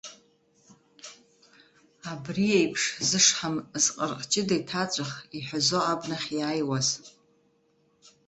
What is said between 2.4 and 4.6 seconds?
еиԥш, зышҳам зҟырҟ-ҷыда